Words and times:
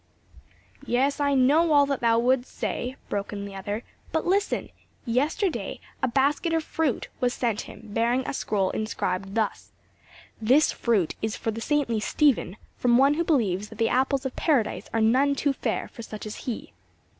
"Yes; 0.87 1.19
I 1.19 1.35
know 1.35 1.73
all 1.73 1.85
that 1.85 1.99
thou 1.99 2.17
wouldst 2.17 2.51
say;" 2.57 2.95
broke 3.07 3.31
in 3.31 3.45
the 3.45 3.53
other, 3.53 3.83
"but 4.11 4.25
listen! 4.25 4.69
Yesterday 5.05 5.79
a 6.01 6.07
basket 6.07 6.53
of 6.55 6.63
fruit 6.63 7.07
was 7.19 7.35
sent 7.35 7.69
him, 7.69 7.81
bearing 7.83 8.27
a 8.27 8.33
scroll 8.33 8.71
inscribed 8.71 9.35
thus: 9.35 9.73
'This 10.41 10.71
fruit 10.71 11.13
is 11.21 11.35
for 11.37 11.51
the 11.51 11.61
saintly 11.61 11.99
Stephen, 11.99 12.57
from 12.77 12.97
one 12.97 13.13
who 13.13 13.23
believes 13.23 13.69
that 13.69 13.77
the 13.77 13.89
apples 13.89 14.25
of 14.25 14.35
Paradise 14.35 14.89
are 14.91 15.01
none 15.01 15.35
too 15.35 15.53
fair 15.53 15.87
for 15.87 16.01
such 16.01 16.25
as 16.25 16.35
he. 16.49 16.73